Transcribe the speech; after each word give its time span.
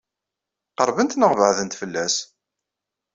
Qeṛbent 0.77 1.17
neɣ 1.17 1.31
beɛdent 1.37 1.77
fell-as? 1.81 2.15